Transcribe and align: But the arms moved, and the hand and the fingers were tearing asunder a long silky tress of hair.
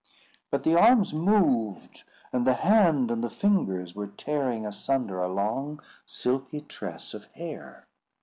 But 0.49 0.63
the 0.63 0.73
arms 0.73 1.13
moved, 1.13 2.05
and 2.33 2.47
the 2.47 2.55
hand 2.55 3.11
and 3.11 3.23
the 3.23 3.29
fingers 3.29 3.93
were 3.93 4.07
tearing 4.07 4.65
asunder 4.65 5.21
a 5.21 5.31
long 5.31 5.79
silky 6.07 6.61
tress 6.61 7.13
of 7.13 7.25
hair. 7.25 7.85